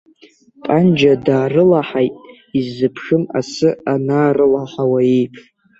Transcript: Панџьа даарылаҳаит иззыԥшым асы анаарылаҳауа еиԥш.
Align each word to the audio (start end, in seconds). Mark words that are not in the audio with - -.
Панџьа 0.63 1.13
даарылаҳаит 1.25 2.15
иззыԥшым 2.57 3.23
асы 3.39 3.69
анаарылаҳауа 3.93 4.99
еиԥш. 5.15 5.41